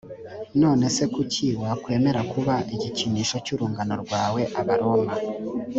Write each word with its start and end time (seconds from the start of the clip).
none 0.61 0.85
se 0.95 1.03
kuki 1.13 1.47
wakwemera 1.61 2.21
kuba 2.31 2.55
igikinisho 2.73 3.37
cy 3.45 3.51
urungano 3.55 3.93
rwawe 4.03 4.41
abaroma 4.59 5.13